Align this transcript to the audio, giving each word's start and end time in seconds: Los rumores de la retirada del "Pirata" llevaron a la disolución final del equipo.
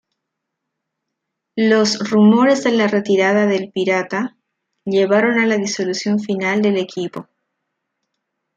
Los 1.55 1.99
rumores 2.09 2.63
de 2.63 2.71
la 2.71 2.87
retirada 2.87 3.45
del 3.45 3.69
"Pirata" 3.71 4.35
llevaron 4.83 5.37
a 5.37 5.45
la 5.45 5.57
disolución 5.57 6.19
final 6.19 6.63
del 6.63 6.77
equipo. 6.77 7.27